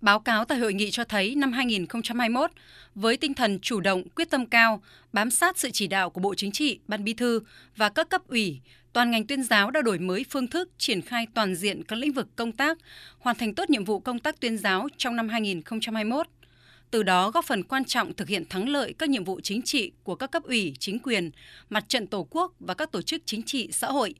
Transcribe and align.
Báo 0.00 0.20
cáo 0.20 0.44
tại 0.44 0.58
hội 0.58 0.74
nghị 0.74 0.90
cho 0.90 1.04
thấy 1.04 1.34
năm 1.34 1.52
2021, 1.52 2.50
với 2.94 3.16
tinh 3.16 3.34
thần 3.34 3.58
chủ 3.62 3.80
động, 3.80 4.08
quyết 4.08 4.30
tâm 4.30 4.46
cao, 4.46 4.82
bám 5.12 5.30
sát 5.30 5.58
sự 5.58 5.70
chỉ 5.72 5.86
đạo 5.86 6.10
của 6.10 6.20
Bộ 6.20 6.34
Chính 6.34 6.52
trị, 6.52 6.78
Ban 6.88 7.04
Bí 7.04 7.14
thư 7.14 7.40
và 7.76 7.88
các 7.88 8.08
cấp 8.08 8.22
ủy, 8.28 8.60
toàn 8.92 9.10
ngành 9.10 9.26
tuyên 9.26 9.42
giáo 9.42 9.70
đã 9.70 9.82
đổi 9.82 9.98
mới 9.98 10.24
phương 10.30 10.46
thức 10.46 10.70
triển 10.78 11.02
khai 11.02 11.26
toàn 11.34 11.54
diện 11.54 11.84
các 11.84 11.96
lĩnh 11.96 12.12
vực 12.12 12.28
công 12.36 12.52
tác, 12.52 12.78
hoàn 13.18 13.36
thành 13.36 13.54
tốt 13.54 13.70
nhiệm 13.70 13.84
vụ 13.84 14.00
công 14.00 14.18
tác 14.18 14.40
tuyên 14.40 14.58
giáo 14.58 14.88
trong 14.96 15.16
năm 15.16 15.28
2021. 15.28 16.26
Từ 16.90 17.02
đó 17.02 17.30
góp 17.30 17.44
phần 17.44 17.62
quan 17.62 17.84
trọng 17.84 18.14
thực 18.14 18.28
hiện 18.28 18.44
thắng 18.48 18.68
lợi 18.68 18.94
các 18.98 19.08
nhiệm 19.08 19.24
vụ 19.24 19.40
chính 19.40 19.62
trị 19.62 19.92
của 20.04 20.14
các 20.14 20.30
cấp 20.30 20.42
ủy, 20.42 20.74
chính 20.78 20.98
quyền, 20.98 21.30
mặt 21.70 21.88
trận 21.88 22.06
Tổ 22.06 22.26
quốc 22.30 22.52
và 22.60 22.74
các 22.74 22.92
tổ 22.92 23.02
chức 23.02 23.22
chính 23.24 23.42
trị 23.42 23.68
xã 23.72 23.86
hội. 23.86 24.14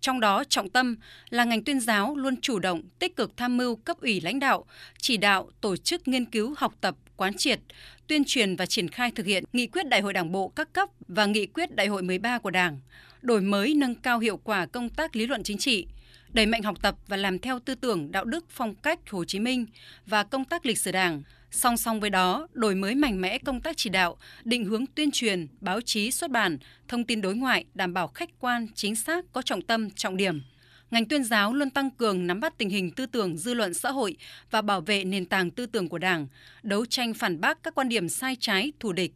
Trong 0.00 0.20
đó 0.20 0.44
trọng 0.44 0.68
tâm 0.68 0.96
là 1.30 1.44
ngành 1.44 1.64
tuyên 1.64 1.80
giáo 1.80 2.16
luôn 2.16 2.40
chủ 2.40 2.58
động, 2.58 2.82
tích 2.98 3.16
cực 3.16 3.36
tham 3.36 3.56
mưu 3.56 3.76
cấp 3.76 4.00
ủy 4.00 4.20
lãnh 4.20 4.38
đạo, 4.38 4.64
chỉ 4.98 5.16
đạo 5.16 5.50
tổ 5.60 5.76
chức 5.76 6.08
nghiên 6.08 6.24
cứu 6.24 6.54
học 6.56 6.74
tập, 6.80 6.94
quán 7.16 7.36
triệt, 7.36 7.60
tuyên 8.06 8.22
truyền 8.26 8.56
và 8.56 8.66
triển 8.66 8.88
khai 8.88 9.10
thực 9.10 9.26
hiện 9.26 9.44
nghị 9.52 9.66
quyết 9.66 9.88
Đại 9.88 10.00
hội 10.00 10.12
Đảng 10.12 10.32
bộ 10.32 10.48
các 10.48 10.72
cấp 10.72 10.88
và 11.08 11.26
nghị 11.26 11.46
quyết 11.46 11.74
Đại 11.74 11.86
hội 11.86 12.02
13 12.02 12.38
của 12.38 12.50
Đảng, 12.50 12.80
đổi 13.22 13.40
mới 13.40 13.74
nâng 13.74 13.94
cao 13.94 14.18
hiệu 14.18 14.36
quả 14.36 14.66
công 14.66 14.90
tác 14.90 15.16
lý 15.16 15.26
luận 15.26 15.42
chính 15.42 15.58
trị, 15.58 15.86
đẩy 16.32 16.46
mạnh 16.46 16.62
học 16.62 16.82
tập 16.82 16.96
và 17.06 17.16
làm 17.16 17.38
theo 17.38 17.58
tư 17.58 17.74
tưởng 17.74 18.12
đạo 18.12 18.24
đức 18.24 18.44
phong 18.48 18.74
cách 18.74 19.10
Hồ 19.10 19.24
Chí 19.24 19.38
Minh 19.38 19.66
và 20.06 20.24
công 20.24 20.44
tác 20.44 20.66
lịch 20.66 20.78
sử 20.78 20.92
Đảng. 20.92 21.22
Song 21.50 21.76
song 21.76 22.00
với 22.00 22.10
đó, 22.10 22.48
đổi 22.52 22.74
mới 22.74 22.94
mạnh 22.94 23.20
mẽ 23.20 23.38
công 23.38 23.60
tác 23.60 23.76
chỉ 23.76 23.90
đạo, 23.90 24.16
định 24.44 24.64
hướng 24.64 24.86
tuyên 24.86 25.10
truyền, 25.10 25.46
báo 25.60 25.80
chí 25.80 26.10
xuất 26.10 26.30
bản, 26.30 26.58
thông 26.88 27.04
tin 27.04 27.20
đối 27.20 27.34
ngoại 27.34 27.64
đảm 27.74 27.94
bảo 27.94 28.08
khách 28.08 28.30
quan, 28.38 28.66
chính 28.74 28.96
xác, 28.96 29.24
có 29.32 29.42
trọng 29.42 29.62
tâm, 29.62 29.90
trọng 29.90 30.16
điểm. 30.16 30.42
Ngành 30.90 31.08
tuyên 31.08 31.24
giáo 31.24 31.54
luôn 31.54 31.70
tăng 31.70 31.90
cường 31.90 32.26
nắm 32.26 32.40
bắt 32.40 32.58
tình 32.58 32.70
hình 32.70 32.90
tư 32.90 33.06
tưởng 33.06 33.36
dư 33.36 33.54
luận 33.54 33.74
xã 33.74 33.90
hội 33.90 34.16
và 34.50 34.62
bảo 34.62 34.80
vệ 34.80 35.04
nền 35.04 35.26
tảng 35.26 35.50
tư 35.50 35.66
tưởng 35.66 35.88
của 35.88 35.98
Đảng, 35.98 36.26
đấu 36.62 36.86
tranh 36.86 37.14
phản 37.14 37.40
bác 37.40 37.62
các 37.62 37.74
quan 37.74 37.88
điểm 37.88 38.08
sai 38.08 38.36
trái, 38.40 38.72
thù 38.80 38.92
địch, 38.92 39.12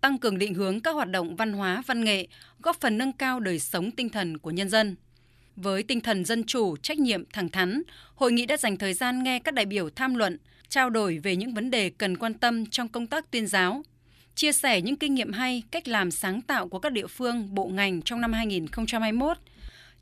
tăng 0.00 0.18
cường 0.18 0.38
định 0.38 0.54
hướng 0.54 0.80
các 0.80 0.90
hoạt 0.90 1.10
động 1.10 1.36
văn 1.36 1.52
hóa, 1.52 1.82
văn 1.86 2.04
nghệ, 2.04 2.26
góp 2.62 2.80
phần 2.80 2.98
nâng 2.98 3.12
cao 3.12 3.40
đời 3.40 3.58
sống 3.58 3.90
tinh 3.90 4.08
thần 4.08 4.38
của 4.38 4.50
nhân 4.50 4.68
dân. 4.68 4.96
Với 5.62 5.82
tinh 5.82 6.00
thần 6.00 6.24
dân 6.24 6.44
chủ, 6.44 6.76
trách 6.76 6.98
nhiệm, 6.98 7.24
thẳng 7.32 7.48
thắn, 7.48 7.82
hội 8.14 8.32
nghị 8.32 8.46
đã 8.46 8.56
dành 8.56 8.76
thời 8.76 8.94
gian 8.94 9.22
nghe 9.22 9.38
các 9.38 9.54
đại 9.54 9.66
biểu 9.66 9.90
tham 9.90 10.14
luận, 10.14 10.38
trao 10.68 10.90
đổi 10.90 11.18
về 11.18 11.36
những 11.36 11.54
vấn 11.54 11.70
đề 11.70 11.90
cần 11.90 12.16
quan 12.16 12.34
tâm 12.34 12.66
trong 12.66 12.88
công 12.88 13.06
tác 13.06 13.30
tuyên 13.30 13.46
giáo, 13.46 13.82
chia 14.34 14.52
sẻ 14.52 14.80
những 14.80 14.96
kinh 14.96 15.14
nghiệm 15.14 15.32
hay, 15.32 15.62
cách 15.70 15.88
làm 15.88 16.10
sáng 16.10 16.42
tạo 16.42 16.68
của 16.68 16.78
các 16.78 16.92
địa 16.92 17.06
phương, 17.06 17.54
bộ 17.54 17.66
ngành 17.66 18.02
trong 18.02 18.20
năm 18.20 18.32
2021, 18.32 19.36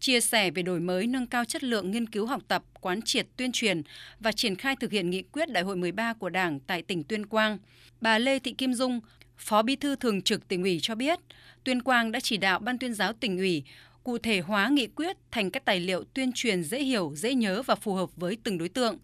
chia 0.00 0.20
sẻ 0.20 0.50
về 0.50 0.62
đổi 0.62 0.80
mới 0.80 1.06
nâng 1.06 1.26
cao 1.26 1.44
chất 1.44 1.64
lượng 1.64 1.90
nghiên 1.90 2.06
cứu 2.06 2.26
học 2.26 2.42
tập, 2.48 2.62
quán 2.80 3.02
triệt 3.02 3.26
tuyên 3.36 3.52
truyền 3.52 3.82
và 4.20 4.32
triển 4.32 4.56
khai 4.56 4.76
thực 4.76 4.92
hiện 4.92 5.10
nghị 5.10 5.22
quyết 5.22 5.50
Đại 5.50 5.64
hội 5.64 5.76
13 5.76 6.12
của 6.12 6.28
Đảng 6.28 6.60
tại 6.60 6.82
tỉnh 6.82 7.04
Tuyên 7.04 7.26
Quang. 7.26 7.58
Bà 8.00 8.18
Lê 8.18 8.38
Thị 8.38 8.54
Kim 8.58 8.74
Dung, 8.74 9.00
Phó 9.38 9.62
Bí 9.62 9.76
thư 9.76 9.96
Thường 9.96 10.22
trực 10.22 10.48
tỉnh 10.48 10.62
ủy 10.62 10.78
cho 10.82 10.94
biết, 10.94 11.18
Tuyên 11.64 11.82
Quang 11.82 12.12
đã 12.12 12.20
chỉ 12.20 12.36
đạo 12.36 12.58
Ban 12.58 12.78
tuyên 12.78 12.94
giáo 12.94 13.12
tỉnh 13.12 13.38
ủy 13.38 13.64
cụ 14.06 14.18
thể 14.18 14.40
hóa 14.40 14.68
nghị 14.68 14.86
quyết 14.86 15.16
thành 15.30 15.50
các 15.50 15.64
tài 15.64 15.80
liệu 15.80 16.04
tuyên 16.14 16.32
truyền 16.34 16.64
dễ 16.64 16.78
hiểu, 16.78 17.12
dễ 17.14 17.34
nhớ 17.34 17.62
và 17.66 17.74
phù 17.74 17.94
hợp 17.94 18.08
với 18.16 18.38
từng 18.44 18.58
đối 18.58 18.68
tượng, 18.68 18.98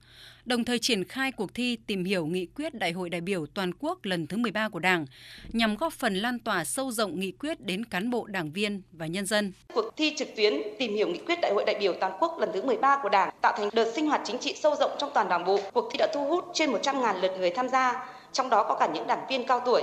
đồng 0.44 0.64
thời 0.64 0.78
triển 0.78 1.04
khai 1.04 1.32
cuộc 1.32 1.54
thi 1.54 1.78
tìm 1.86 2.04
hiểu 2.04 2.26
nghị 2.26 2.46
quyết 2.46 2.74
Đại 2.74 2.92
hội 2.92 3.10
đại 3.10 3.20
biểu 3.20 3.46
toàn 3.46 3.72
quốc 3.78 4.04
lần 4.04 4.26
thứ 4.26 4.36
13 4.36 4.68
của 4.68 4.78
Đảng 4.78 5.06
nhằm 5.52 5.76
góp 5.76 5.92
phần 5.92 6.14
lan 6.14 6.38
tỏa 6.38 6.64
sâu 6.64 6.90
rộng 6.90 7.20
nghị 7.20 7.32
quyết 7.32 7.60
đến 7.60 7.84
cán 7.84 8.10
bộ, 8.10 8.26
đảng 8.26 8.52
viên 8.52 8.82
và 8.92 9.06
nhân 9.06 9.26
dân. 9.26 9.52
Cuộc 9.74 9.96
thi 9.96 10.14
trực 10.16 10.28
tuyến 10.36 10.54
tìm 10.78 10.94
hiểu 10.94 11.08
nghị 11.08 11.18
quyết 11.18 11.38
Đại 11.42 11.52
hội 11.54 11.64
đại 11.66 11.76
biểu 11.80 11.92
toàn 12.00 12.12
quốc 12.20 12.38
lần 12.40 12.48
thứ 12.54 12.62
13 12.62 12.98
của 13.02 13.08
Đảng 13.08 13.30
tạo 13.40 13.52
thành 13.58 13.68
đợt 13.72 13.92
sinh 13.94 14.06
hoạt 14.06 14.20
chính 14.24 14.38
trị 14.38 14.54
sâu 14.62 14.76
rộng 14.80 14.90
trong 14.98 15.10
toàn 15.14 15.28
Đảng 15.28 15.44
bộ. 15.44 15.60
Cuộc 15.72 15.88
thi 15.92 15.96
đã 15.98 16.08
thu 16.14 16.28
hút 16.28 16.44
trên 16.54 16.72
100.000 16.72 17.20
lượt 17.20 17.32
người 17.38 17.50
tham 17.50 17.68
gia, 17.68 18.06
trong 18.32 18.50
đó 18.50 18.64
có 18.68 18.74
cả 18.74 18.88
những 18.94 19.06
đảng 19.06 19.26
viên 19.28 19.46
cao 19.46 19.62
tuổi. 19.66 19.82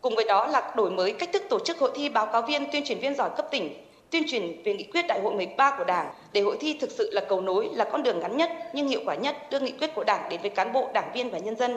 Cùng 0.00 0.14
với 0.14 0.24
đó 0.28 0.46
là 0.46 0.72
đổi 0.76 0.90
mới 0.90 1.12
cách 1.12 1.30
thức 1.32 1.42
tổ 1.50 1.58
chức 1.64 1.78
hội 1.78 1.90
thi 1.94 2.08
báo 2.08 2.26
cáo 2.26 2.42
viên 2.42 2.72
tuyên 2.72 2.84
truyền 2.84 2.98
viên 2.98 3.14
giỏi 3.14 3.30
cấp 3.36 3.46
tỉnh 3.50 3.89
tuyên 4.10 4.22
truyền 4.26 4.62
về 4.64 4.74
nghị 4.74 4.84
quyết 4.84 5.06
đại 5.08 5.20
hội 5.20 5.34
13 5.34 5.74
của 5.78 5.84
Đảng 5.84 6.14
để 6.32 6.40
hội 6.40 6.56
thi 6.60 6.76
thực 6.80 6.90
sự 6.90 7.10
là 7.12 7.22
cầu 7.28 7.40
nối, 7.40 7.68
là 7.72 7.88
con 7.92 8.02
đường 8.02 8.20
ngắn 8.20 8.36
nhất 8.36 8.50
nhưng 8.74 8.88
hiệu 8.88 9.02
quả 9.04 9.14
nhất 9.14 9.36
đưa 9.50 9.60
nghị 9.60 9.72
quyết 9.72 9.90
của 9.94 10.04
Đảng 10.04 10.28
đến 10.30 10.40
với 10.40 10.50
cán 10.50 10.72
bộ, 10.72 10.90
đảng 10.94 11.12
viên 11.14 11.30
và 11.30 11.38
nhân 11.38 11.56
dân. 11.56 11.72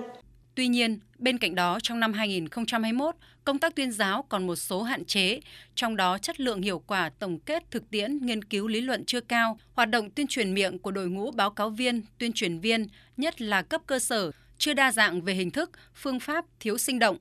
Tuy 0.56 0.68
nhiên, 0.68 1.00
bên 1.18 1.38
cạnh 1.38 1.56
đó 1.56 1.80
trong 1.84 2.00
năm 2.00 2.14
2021, 2.14 3.16
công 3.46 3.60
tác 3.60 3.76
tuyên 3.76 3.92
giáo 3.92 4.26
còn 4.30 4.48
một 4.48 4.56
số 4.56 4.84
hạn 4.84 5.06
chế, 5.06 5.40
trong 5.76 5.96
đó 5.96 6.18
chất 6.18 6.40
lượng 6.40 6.62
hiệu 6.62 6.84
quả 6.88 7.12
tổng 7.20 7.40
kết 7.40 7.72
thực 7.72 7.90
tiễn 7.90 8.18
nghiên 8.18 8.44
cứu 8.44 8.68
lý 8.68 8.82
luận 8.82 9.06
chưa 9.06 9.22
cao, 9.22 9.58
hoạt 9.74 9.90
động 9.90 10.10
tuyên 10.10 10.28
truyền 10.28 10.54
miệng 10.54 10.80
của 10.80 10.92
đội 10.92 11.08
ngũ 11.08 11.32
báo 11.32 11.50
cáo 11.50 11.70
viên, 11.70 12.02
tuyên 12.18 12.34
truyền 12.34 12.60
viên, 12.60 12.88
nhất 13.18 13.42
là 13.42 13.62
cấp 13.62 13.82
cơ 13.88 14.00
sở, 14.00 14.32
chưa 14.58 14.74
đa 14.74 14.92
dạng 14.92 15.22
về 15.22 15.34
hình 15.34 15.52
thức, 15.52 15.72
phương 15.96 16.20
pháp, 16.20 16.46
thiếu 16.60 16.78
sinh 16.78 17.00
động. 17.00 17.18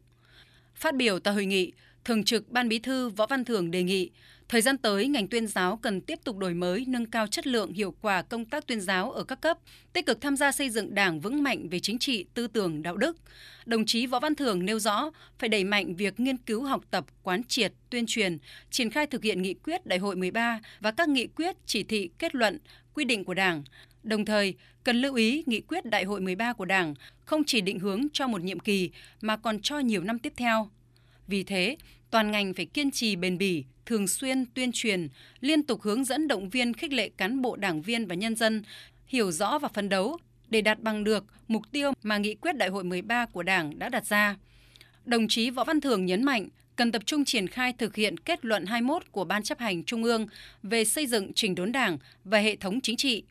Phát 0.75 0.95
biểu 0.95 1.19
tại 1.19 1.35
hội 1.35 1.47
nghị, 1.47 1.73
Thường 2.05 2.25
trực 2.25 2.49
Ban 2.49 2.69
Bí 2.69 2.79
thư 2.79 3.09
Võ 3.09 3.27
Văn 3.27 3.45
Thưởng 3.45 3.71
đề 3.71 3.83
nghị 3.83 4.11
Thời 4.53 4.63
gian 4.63 4.79
tới, 4.79 5.09
ngành 5.09 5.29
tuyên 5.29 5.47
giáo 5.47 5.77
cần 5.77 6.01
tiếp 6.01 6.19
tục 6.25 6.39
đổi 6.39 6.55
mới, 6.55 6.85
nâng 6.89 7.07
cao 7.07 7.27
chất 7.27 7.47
lượng, 7.47 7.73
hiệu 7.73 7.95
quả 8.01 8.23
công 8.23 8.45
tác 8.45 8.67
tuyên 8.67 8.81
giáo 8.81 9.13
ở 9.13 9.25
các 9.25 9.41
cấp, 9.41 9.59
tích 9.93 10.07
cực 10.07 10.21
tham 10.21 10.37
gia 10.37 10.53
xây 10.53 10.71
dựng 10.71 10.95
Đảng 10.95 11.21
vững 11.21 11.43
mạnh 11.43 11.69
về 11.69 11.81
chính 11.81 11.99
trị, 11.99 12.25
tư 12.35 12.47
tưởng, 12.47 12.83
đạo 12.83 12.97
đức. 12.97 13.17
Đồng 13.67 13.87
chí 13.87 14.07
Võ 14.07 14.21
Văn 14.21 14.35
Thưởng 14.35 14.67
nêu 14.67 14.79
rõ 14.79 15.11
phải 15.39 15.49
đẩy 15.49 15.65
mạnh 15.65 15.95
việc 15.95 16.21
nghiên 16.21 16.37
cứu 16.37 16.65
học 16.65 16.85
tập, 16.91 17.05
quán 17.23 17.45
triệt, 17.45 17.73
tuyên 17.91 18.05
truyền, 18.07 18.39
triển 18.71 18.91
khai 18.91 19.07
thực 19.07 19.23
hiện 19.23 19.43
nghị 19.43 19.55
quyết 19.55 19.87
Đại 19.87 19.99
hội 19.99 20.17
13 20.17 20.61
và 20.81 20.91
các 20.91 21.09
nghị 21.09 21.27
quyết, 21.27 21.57
chỉ 21.67 21.83
thị, 21.83 22.11
kết 22.19 22.35
luận, 22.35 22.59
quy 22.95 23.05
định 23.05 23.25
của 23.25 23.35
Đảng. 23.35 23.63
Đồng 24.03 24.25
thời, 24.25 24.55
cần 24.85 24.97
lưu 24.97 25.15
ý 25.15 25.43
nghị 25.47 25.61
quyết 25.61 25.85
Đại 25.85 26.05
hội 26.05 26.21
13 26.21 26.53
của 26.53 26.65
Đảng 26.65 26.95
không 27.25 27.45
chỉ 27.47 27.61
định 27.61 27.79
hướng 27.79 28.07
cho 28.13 28.27
một 28.27 28.43
nhiệm 28.43 28.61
kỳ 28.61 28.91
mà 29.21 29.37
còn 29.37 29.61
cho 29.63 29.79
nhiều 29.79 30.03
năm 30.03 30.19
tiếp 30.19 30.33
theo. 30.37 30.71
Vì 31.27 31.43
thế, 31.45 31.77
toàn 32.11 32.31
ngành 32.31 32.55
phải 32.55 32.67
kiên 32.67 32.91
trì 32.91 33.17
bền 33.17 33.39
bỉ, 33.39 33.65
thường 33.87 34.09
xuyên 34.09 34.45
tuyên 34.55 34.71
truyền, 34.73 35.09
liên 35.41 35.63
tục 35.63 35.83
hướng 35.83 36.05
dẫn 36.05 36.29
động 36.29 36.49
viên 36.49 36.75
khích 36.75 36.93
lệ 36.93 37.11
cán 37.17 37.43
bộ 37.43 37.57
đảng 37.57 37.83
viên 37.83 38.07
và 38.07 38.15
nhân 38.15 38.37
dân 38.37 38.63
hiểu 39.07 39.31
rõ 39.31 39.59
và 39.59 39.69
phấn 39.69 39.89
đấu 39.89 40.19
để 40.49 40.61
đạt 40.61 40.81
bằng 40.81 41.05
được 41.05 41.25
mục 41.49 41.63
tiêu 41.73 41.93
mà 42.03 42.19
nghị 42.19 42.35
quyết 42.35 42.57
đại 42.57 42.69
hội 42.69 42.85
13 42.85 43.27
của 43.27 43.43
Đảng 43.43 43.79
đã 43.79 43.89
đặt 43.89 44.07
ra. 44.07 44.37
Đồng 45.05 45.29
chí 45.29 45.51
Võ 45.51 45.65
Văn 45.65 45.81
Thường 45.81 46.07
nhấn 46.07 46.25
mạnh 46.25 46.49
cần 46.77 46.93
tập 46.93 47.03
trung 47.07 47.25
triển 47.25 47.47
khai 47.47 47.73
thực 47.73 47.97
hiện 47.97 48.19
kết 48.19 48.45
luận 48.45 48.67
21 48.67 49.03
của 49.13 49.25
Ban 49.25 49.43
chấp 49.43 49.59
hành 49.59 49.85
Trung 49.85 50.05
ương 50.05 50.27
về 50.63 50.85
xây 50.85 51.07
dựng 51.07 51.33
trình 51.33 51.55
đốn 51.55 51.73
Đảng 51.73 51.99
và 52.25 52.39
hệ 52.39 52.57
thống 52.57 52.81
chính 52.81 52.97
trị, 52.97 53.25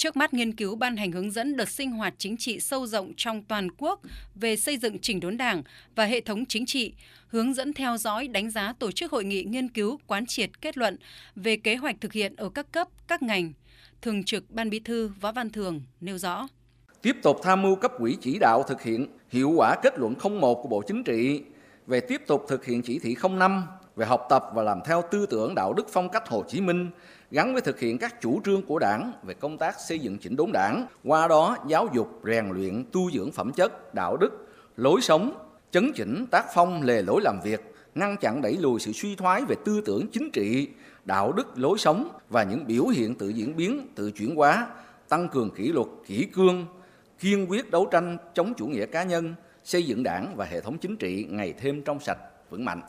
trước 0.00 0.16
mắt 0.16 0.34
nghiên 0.34 0.52
cứu 0.52 0.76
ban 0.76 0.96
hành 0.96 1.12
hướng 1.12 1.30
dẫn 1.30 1.56
đợt 1.56 1.68
sinh 1.68 1.90
hoạt 1.90 2.14
chính 2.18 2.36
trị 2.36 2.60
sâu 2.60 2.86
rộng 2.86 3.12
trong 3.16 3.42
toàn 3.42 3.68
quốc 3.78 4.00
về 4.34 4.56
xây 4.56 4.76
dựng 4.76 4.98
chỉnh 4.98 5.20
đốn 5.20 5.36
đảng 5.36 5.62
và 5.94 6.04
hệ 6.04 6.20
thống 6.20 6.46
chính 6.46 6.66
trị, 6.66 6.92
hướng 7.28 7.54
dẫn 7.54 7.72
theo 7.72 7.96
dõi 7.96 8.28
đánh 8.28 8.50
giá 8.50 8.72
tổ 8.78 8.92
chức 8.92 9.12
hội 9.12 9.24
nghị 9.24 9.44
nghiên 9.44 9.68
cứu 9.68 10.00
quán 10.06 10.26
triệt 10.26 10.60
kết 10.60 10.78
luận 10.78 10.96
về 11.36 11.56
kế 11.56 11.76
hoạch 11.76 11.96
thực 12.00 12.12
hiện 12.12 12.36
ở 12.36 12.48
các 12.48 12.72
cấp, 12.72 12.88
các 13.08 13.22
ngành. 13.22 13.52
Thường 14.02 14.24
trực 14.24 14.50
Ban 14.50 14.70
Bí 14.70 14.80
thư 14.80 15.10
Võ 15.20 15.32
Văn 15.32 15.50
Thường 15.50 15.82
nêu 16.00 16.18
rõ. 16.18 16.48
Tiếp 17.02 17.16
tục 17.22 17.40
tham 17.42 17.62
mưu 17.62 17.76
cấp 17.76 17.92
quỹ 17.98 18.16
chỉ 18.20 18.38
đạo 18.38 18.62
thực 18.68 18.82
hiện 18.82 19.06
hiệu 19.30 19.50
quả 19.56 19.76
kết 19.82 19.98
luận 19.98 20.14
01 20.40 20.54
của 20.62 20.68
Bộ 20.68 20.82
Chính 20.86 21.04
trị 21.04 21.42
về 21.86 22.00
tiếp 22.00 22.22
tục 22.26 22.44
thực 22.48 22.64
hiện 22.64 22.82
chỉ 22.82 22.98
thị 22.98 23.16
05 23.38 23.66
về 24.00 24.06
học 24.06 24.26
tập 24.28 24.44
và 24.54 24.62
làm 24.62 24.80
theo 24.84 25.02
tư 25.10 25.26
tưởng 25.26 25.54
đạo 25.54 25.72
đức 25.72 25.86
phong 25.92 26.08
cách 26.08 26.28
Hồ 26.28 26.44
Chí 26.48 26.60
Minh 26.60 26.90
gắn 27.30 27.52
với 27.52 27.62
thực 27.62 27.80
hiện 27.80 27.98
các 27.98 28.20
chủ 28.20 28.40
trương 28.44 28.62
của 28.62 28.78
Đảng 28.78 29.12
về 29.22 29.34
công 29.34 29.58
tác 29.58 29.80
xây 29.80 29.98
dựng 29.98 30.18
chỉnh 30.18 30.36
đốn 30.36 30.52
Đảng, 30.52 30.86
qua 31.04 31.28
đó 31.28 31.56
giáo 31.68 31.88
dục, 31.94 32.20
rèn 32.24 32.48
luyện, 32.50 32.84
tu 32.92 33.10
dưỡng 33.10 33.32
phẩm 33.32 33.52
chất, 33.52 33.94
đạo 33.94 34.16
đức, 34.16 34.48
lối 34.76 35.00
sống, 35.00 35.32
chấn 35.70 35.92
chỉnh 35.94 36.26
tác 36.30 36.46
phong 36.54 36.82
lề 36.82 37.02
lối 37.02 37.20
làm 37.24 37.40
việc, 37.44 37.74
ngăn 37.94 38.16
chặn 38.16 38.42
đẩy 38.42 38.56
lùi 38.56 38.80
sự 38.80 38.92
suy 38.92 39.16
thoái 39.16 39.44
về 39.44 39.56
tư 39.64 39.82
tưởng 39.84 40.06
chính 40.12 40.30
trị, 40.30 40.68
đạo 41.04 41.32
đức, 41.32 41.58
lối 41.58 41.78
sống 41.78 42.08
và 42.28 42.42
những 42.42 42.66
biểu 42.66 42.86
hiện 42.86 43.14
tự 43.14 43.28
diễn 43.28 43.56
biến, 43.56 43.88
tự 43.94 44.10
chuyển 44.10 44.36
hóa, 44.36 44.66
tăng 45.08 45.28
cường 45.28 45.50
kỷ 45.50 45.72
luật, 45.72 45.86
kỷ 46.06 46.24
cương, 46.24 46.66
kiên 47.18 47.50
quyết 47.50 47.70
đấu 47.70 47.88
tranh 47.90 48.16
chống 48.34 48.54
chủ 48.56 48.66
nghĩa 48.66 48.86
cá 48.86 49.02
nhân, 49.02 49.34
xây 49.64 49.82
dựng 49.82 50.02
đảng 50.02 50.36
và 50.36 50.44
hệ 50.44 50.60
thống 50.60 50.78
chính 50.78 50.96
trị 50.96 51.26
ngày 51.30 51.54
thêm 51.58 51.82
trong 51.82 52.00
sạch, 52.00 52.18
vững 52.50 52.64
mạnh. 52.64 52.80